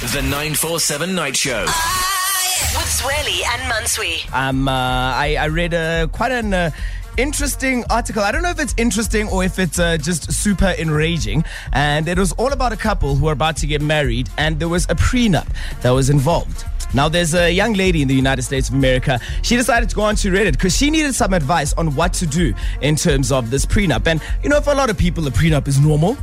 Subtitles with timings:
[0.00, 1.60] The 947 Night Show.
[1.60, 4.32] With Zweli and Mansui.
[4.32, 6.70] Um, uh, I, I read uh, quite an uh,
[7.18, 8.22] interesting article.
[8.22, 11.44] I don't know if it's interesting or if it's uh, just super enraging.
[11.74, 14.70] And it was all about a couple who are about to get married, and there
[14.70, 15.46] was a prenup
[15.82, 16.64] that was involved.
[16.94, 19.20] Now, there's a young lady in the United States of America.
[19.42, 22.26] She decided to go on to Reddit because she needed some advice on what to
[22.26, 24.06] do in terms of this prenup.
[24.06, 26.16] And, you know, for a lot of people, a prenup is normal.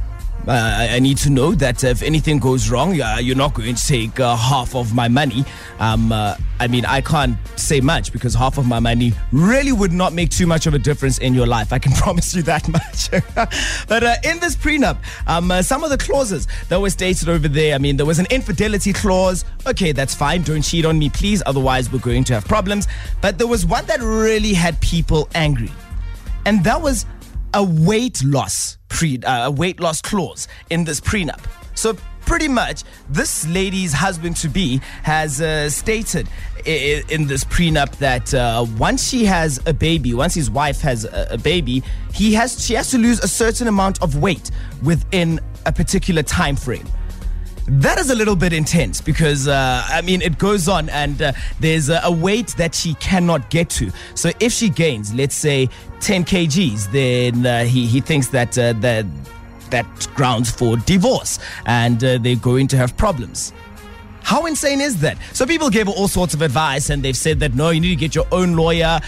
[0.47, 3.75] Uh, I I need to know that if anything goes wrong, uh, you're not going
[3.75, 5.45] to take uh, half of my money.
[5.79, 6.11] Um,
[6.59, 10.31] I mean, I can't say much because half of my money really would not make
[10.31, 11.71] too much of a difference in your life.
[11.71, 13.11] I can promise you that much.
[13.87, 14.97] but uh, in this prenup,
[15.27, 18.19] um, uh, some of the clauses that were stated over there, I mean, there was
[18.19, 19.45] an infidelity clause.
[19.67, 20.41] Okay, that's fine.
[20.41, 21.43] Don't cheat on me, please.
[21.45, 22.87] Otherwise, we're going to have problems.
[23.21, 25.71] But there was one that really had people angry.
[26.45, 27.05] And that was
[27.53, 31.41] a weight loss pre uh, a weight loss clause in this prenup.
[31.75, 36.27] So pretty much, this lady's husband to be has uh, stated
[36.65, 41.27] in this prenup that uh, once she has a baby, once his wife has a,
[41.31, 44.49] a baby, he has she has to lose a certain amount of weight
[44.83, 46.87] within a particular time frame.
[47.67, 51.33] That is a little bit intense because, uh, I mean, it goes on and uh,
[51.59, 53.91] there's a, weight that she cannot get to.
[54.15, 55.67] So if she gains, let's say,
[55.99, 59.05] 10 kgs, then uh, he, he thinks that, uh, that
[59.69, 63.53] that grounds for divorce and uh, they're going to have problems.
[64.23, 65.17] How insane is that?
[65.33, 67.95] So people gave all sorts of advice and they've said that no, you need to
[67.95, 68.99] get your own lawyer.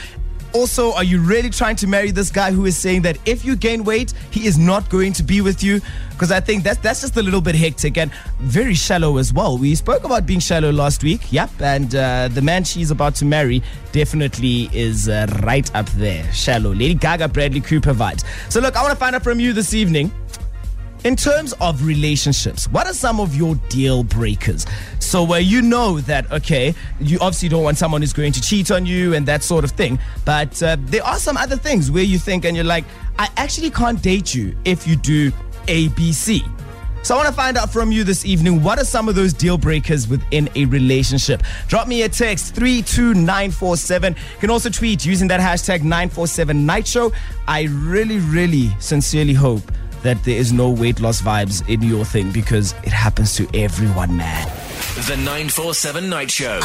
[0.53, 3.55] Also, are you really trying to marry this guy who is saying that if you
[3.55, 5.79] gain weight, he is not going to be with you?
[6.11, 9.57] Because I think that's that's just a little bit hectic and very shallow as well.
[9.57, 13.25] We spoke about being shallow last week, yep, and uh, the man she's about to
[13.25, 13.61] marry
[13.91, 16.31] definitely is uh, right up there.
[16.33, 16.73] Shallow.
[16.73, 18.23] Lady Gaga, Bradley Cooper vibes.
[18.49, 20.11] So look, I want to find out from you this evening.
[21.05, 24.65] In terms of relationships, what are some of your deal breakers?
[24.99, 28.69] So where you know that okay, you obviously don't want someone who's going to cheat
[28.69, 32.03] on you and that sort of thing, but uh, there are some other things where
[32.03, 32.83] you think and you're like,
[33.17, 35.31] I actually can't date you if you do
[35.69, 36.43] A, B, C.
[37.01, 39.31] So I want to find out from you this evening what are some of those
[39.31, 41.43] deal breakers within a relationship.
[41.69, 44.13] Drop me a text 32947.
[44.13, 47.13] You can also tweet using that hashtag 947 night show.
[47.47, 49.63] I really, really sincerely hope
[50.03, 54.15] that there is no weight loss vibes in your thing because it happens to everyone,
[54.15, 54.47] man.
[55.07, 56.59] The 947 Night Show.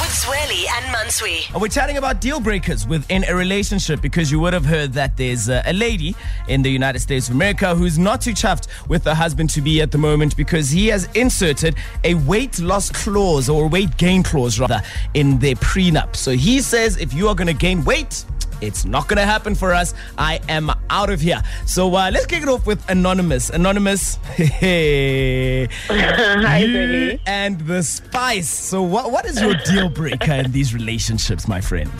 [0.00, 1.52] With Zweli and Mansui.
[1.52, 5.16] And we're chatting about deal breakers within a relationship because you would have heard that
[5.16, 6.14] there's uh, a lady
[6.48, 9.80] in the United States of America who's not too chuffed with the husband to be
[9.80, 14.58] at the moment because he has inserted a weight loss clause or weight gain clause
[14.58, 14.82] rather
[15.14, 16.16] in their prenup.
[16.16, 18.24] So he says if you are going to gain weight,
[18.60, 19.94] it's not going to happen for us.
[20.16, 21.42] I am out of here.
[21.66, 23.50] So uh, let's kick it off with Anonymous.
[23.50, 27.20] Anonymous, hey, Hi, you Billy.
[27.26, 28.48] and the spice.
[28.48, 31.90] So what what is your deal breaker in these relationships, my friend?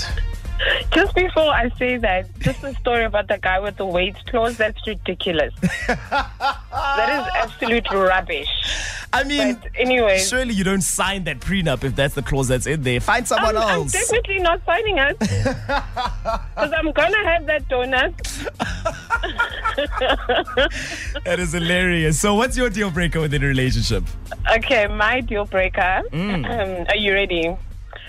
[0.92, 4.56] Just before I say that, just the story about the guy with the weight clause,
[4.56, 5.54] that's ridiculous.
[5.86, 8.48] that is absolute rubbish.
[9.12, 12.82] I mean, anyway, surely you don't sign that prenup if that's the clause that's in
[12.82, 13.00] there.
[13.00, 13.92] Find someone I'm, I'm else.
[13.92, 15.18] definitely not signing it.
[15.18, 15.42] Because
[16.76, 18.14] I'm to have that donut.
[21.24, 22.20] that is hilarious.
[22.20, 24.04] So what's your deal breaker within a relationship?
[24.56, 26.02] Okay, my deal breaker.
[26.12, 27.46] Um, are you ready?
[27.46, 27.58] It's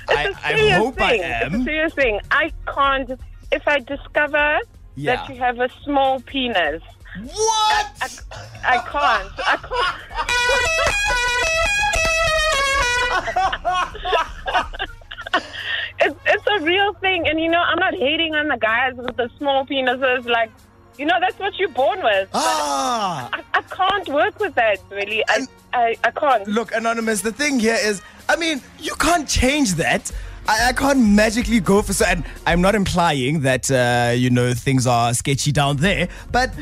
[0.09, 1.21] I- a I serious hope I thing.
[1.21, 1.53] am.
[1.53, 2.19] It's a serious thing.
[2.31, 3.11] I can't.
[3.51, 4.59] If I discover
[4.95, 5.15] Yeah.
[5.15, 6.81] that you have a small penis,
[7.17, 8.21] What?
[8.63, 9.31] I can't.
[9.39, 9.95] I can't.
[15.99, 19.17] it's it's a real thing, and you know I'm not hating on the guys with
[19.17, 20.25] the small penises.
[20.27, 20.51] Like,
[20.97, 22.29] you know that's what you're born with.
[22.33, 23.29] Ah.
[23.33, 24.79] I, I can't work with that.
[24.91, 26.47] Really, I I, I can't.
[26.47, 30.11] Look, Anonymous, the thing here is, I mean, you can't change that.
[30.49, 32.05] I, I can't magically go for so.
[32.05, 36.57] And I'm not implying that uh, you know things are sketchy down there, but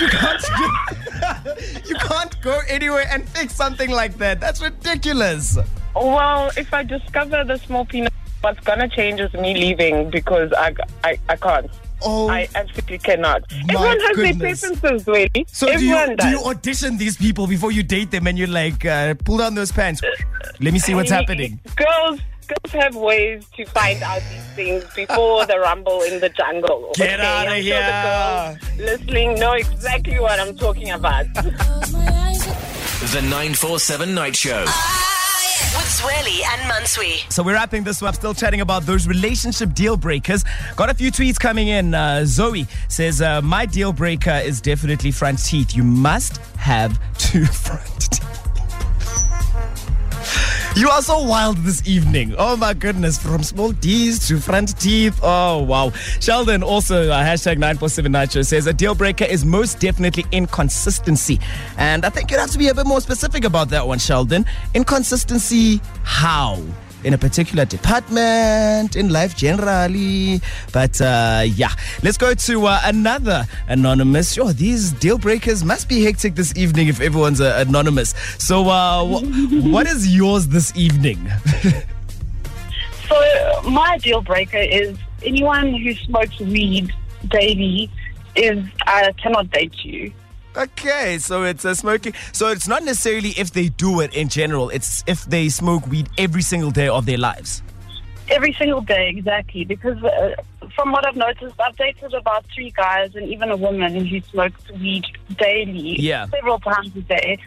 [0.00, 0.42] you can't.
[1.88, 4.40] you can't go anywhere and fix something like that.
[4.40, 5.58] That's ridiculous.
[5.96, 8.10] Well, if I discover the small penis,
[8.42, 11.70] what's gonna change is me leaving because I I, I can't.
[12.04, 12.28] Oh.
[12.28, 13.42] I absolutely cannot.
[13.50, 14.60] Everyone has goodness.
[14.60, 15.46] their preferences, really.
[15.48, 16.16] so do you, does.
[16.18, 19.54] do you audition these people before you date them and you're like, uh, pull down
[19.54, 20.00] those pants?
[20.60, 21.60] Let me see what's happening.
[21.76, 26.92] Girls, girls have ways to find out these things before the rumble in the jungle.
[26.96, 27.28] Get okay?
[27.28, 27.74] outta I'm here.
[27.74, 31.26] Sure the girls listening know exactly what I'm talking about.
[33.12, 34.60] The 947 Night Show.
[34.60, 34.70] With
[36.00, 37.30] Zweli and Mansui.
[37.32, 40.44] So we're wrapping this up, still chatting about those relationship deal breakers.
[40.76, 41.94] Got a few tweets coming in.
[41.94, 45.74] Uh, Zoe says, uh, My deal breaker is definitely front teeth.
[45.74, 48.21] You must have two front teeth.
[50.74, 52.34] You are so wild this evening.
[52.38, 53.18] Oh my goodness.
[53.18, 55.20] From small D's to front teeth.
[55.22, 55.90] Oh, wow.
[56.18, 61.38] Sheldon also, uh, hashtag 947 Nacho says a deal breaker is most definitely inconsistency.
[61.76, 64.46] And I think you'd have to be a bit more specific about that one, Sheldon.
[64.74, 66.58] Inconsistency, how?
[67.04, 70.40] In a particular department, in life generally.
[70.72, 71.72] But uh, yeah,
[72.02, 74.32] let's go to uh, another anonymous.
[74.34, 78.14] Sure, these deal breakers must be hectic this evening if everyone's uh, anonymous.
[78.38, 81.18] So, uh, wh- what is yours this evening?
[83.08, 86.90] So my deal breaker is anyone who smokes weed
[87.28, 87.90] daily
[88.36, 90.10] is I cannot date you.
[90.56, 92.14] Okay, so it's a smoking.
[92.32, 94.68] So it's not necessarily if they do it in general.
[94.68, 97.62] It's if they smoke weed every single day of their lives.
[98.28, 99.64] Every single day, exactly.
[99.64, 100.34] Because uh,
[100.76, 104.70] from what I've noticed, I've dated about three guys and even a woman who smokes
[104.72, 105.04] weed
[105.38, 106.26] daily, Yeah.
[106.28, 107.38] several times a day.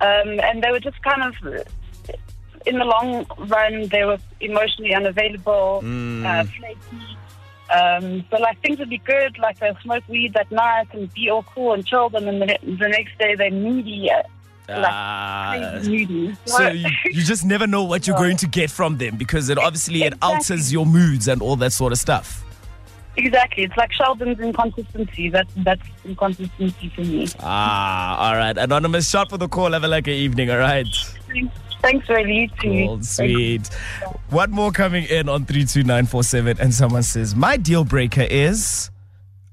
[0.00, 1.34] Um, and they were just kind of,
[2.66, 5.78] in the long run, they were emotionally unavailable,
[6.24, 7.16] uh, flaky.
[7.74, 11.30] Um, so like things would be good, like they'll smoke weed that night and be
[11.30, 14.22] all cool and chilled, and then the, ne- the next day they're moody, uh,
[14.72, 15.52] Ah.
[15.56, 16.36] like crazy moody.
[16.46, 19.58] So you, you just never know what you're going to get from them because it
[19.58, 22.44] obviously it alters your moods and all that sort of stuff.
[23.16, 23.64] Exactly.
[23.64, 25.28] It's like Sheldon's inconsistency.
[25.30, 27.26] That that's inconsistency for me.
[27.40, 28.56] Ah, all right.
[28.56, 29.72] Anonymous shot for the call.
[29.72, 30.50] Have a like evening.
[30.50, 30.86] All right.
[31.28, 32.34] Thanks, Thanks really.
[32.34, 32.68] You too.
[32.68, 33.66] Oh, cool, sweet.
[34.30, 38.90] One more coming in on 32947, and someone says, My deal breaker is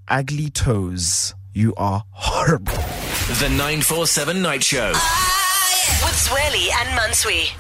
[0.08, 1.34] ugly toes.
[1.54, 2.74] You are horrible.
[3.40, 4.92] The 947 Night Show.
[4.96, 7.52] Ah, With Zweli and Mansui.